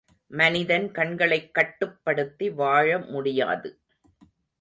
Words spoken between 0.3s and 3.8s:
மனிதன் கண்களைக் கட்டுப்படுத்தி வாழ முடியாது.